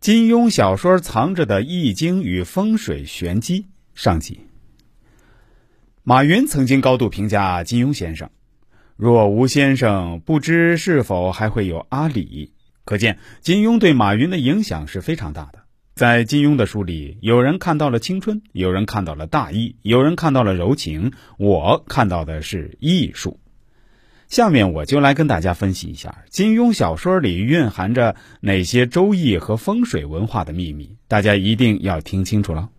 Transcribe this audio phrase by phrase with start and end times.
[0.00, 4.40] 金庸小说藏着的易经与风水玄机上集。
[6.04, 8.30] 马云曾经高度评价金庸先生
[8.96, 12.54] ：“若无先生，不知是否还会有阿里。”
[12.86, 15.64] 可见金庸对马云的影响是非常大的。
[15.94, 23.38] 在金庸的书里，有人看到了青春，有人看到了大义，有人看到了柔情，我看到的是艺术。
[24.30, 32.70] 下面我就来跟大家分析一下金庸小说里蕴含着哪些周易和风水文化的秘密，大家一定要听清楚了。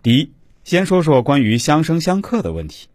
[0.00, 0.30] 第一，
[0.62, 2.86] 先说说关于相生相克的问题。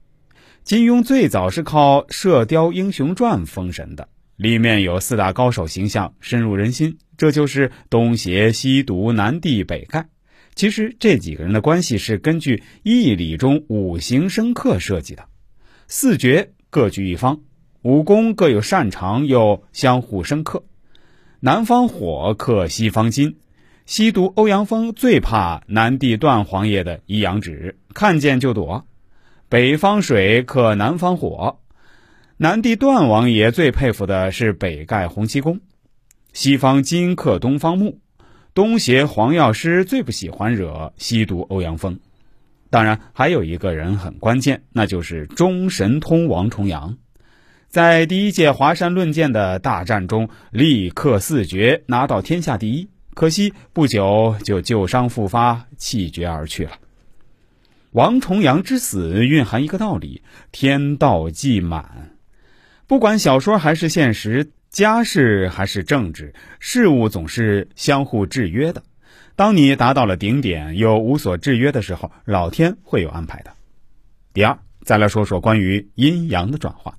[0.63, 4.07] 金庸最早是靠《射雕英雄传》封神的，
[4.37, 10.05] 里面有四大高手形象深入人心，这就是东邪西毒南帝北丐。
[10.55, 15.25] 其实这几个人的关系是根据易理中五行生克设计的，
[15.89, 16.53] 四绝。
[16.73, 17.41] 各据一方，
[17.83, 20.63] 武功各有擅长，又相互生克。
[21.39, 23.37] 南方火克西方金，
[23.85, 28.87] 西毒欧阳锋最怕南帝段王爷的一阳指，看见就躲。
[29.49, 31.59] 北方水克南方火，
[32.37, 35.61] 南帝段王爷最佩服的是北丐洪七公。
[36.33, 37.99] 西方金克东方木，
[38.55, 41.99] 东邪黄药师最不喜欢惹西毒欧阳锋。
[42.73, 46.97] 当然，还有一个人很关键，那就是中神通王重阳，
[47.69, 52.89] 在第一届华山论剑的大战中力克四绝，拿到天下第一。
[53.13, 56.71] 可惜不久就旧伤复发，气绝而去了。
[57.91, 62.17] 王重阳之死蕴含一个道理：天道既满。
[62.87, 68.81] 不管小说还是现实，家事还是政治，事物总是相互制约的。
[69.35, 73.51] 当你达到了顶点又无所制约的时候，老天会有安排的。
[74.31, 76.97] 第二，再来说说关于阴阳的转化。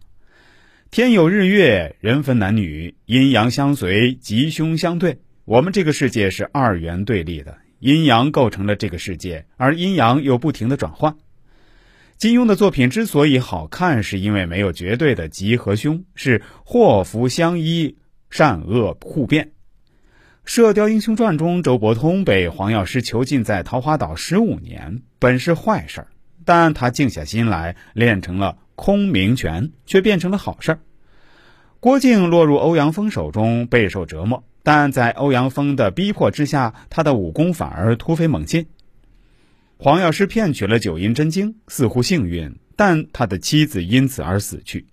[0.90, 5.18] 天有日月，人分男女，阴阳相随，吉凶相对。
[5.44, 11.16] 我们这个世界是二元对立的，阴阳构成了这个世界，而阴阳又不停的转换。
[12.16, 17.96] 金庸的作品之所以好看，是因为没有绝对的吉和凶，是祸福相依，
[18.30, 19.46] 善恶互变。
[20.44, 26.08] 《射雕英雄传》中，周伯通被黄药师囚禁在桃花岛十五年，本是坏事儿，
[26.44, 30.80] 但他静下心来练成了空明拳，却变成了好事儿。
[31.80, 38.66] 郭靖落入欧阳锋手中，备受折磨，但在欧阳锋的逼迫之下，他的武功反而突飞猛进。
[39.78, 44.86] 黄药师骗取了九阴真经，似乎幸运，但他的妻子因此而死去，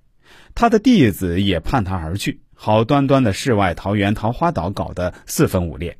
[0.55, 2.41] 他的弟子也叛他而去。
[2.53, 5.91] 好端端的世外桃源桃花岛搞得四分五裂，《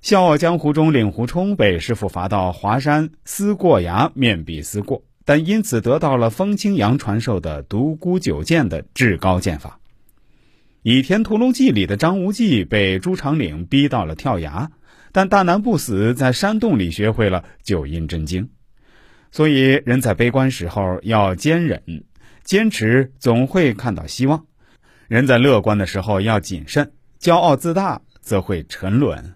[0.00, 9.80] 笑傲江湖》中令狐冲被师傅罚到华山思过崖面壁思过，但因此得到了风清扬传授的独孤九剑的至高剑法。
[10.90, 14.70] 《倚天屠龙记》里的张无忌被朱长岭逼到了跳崖，
[15.10, 18.50] 但大难不死，在山洞里学会了九阴真经。
[19.32, 21.82] 所以，人在悲观时候要坚忍，
[22.44, 24.46] 坚持总会看到希望。
[25.08, 29.34] 人在乐观的时候要谨慎，骄傲自大则会沉沦。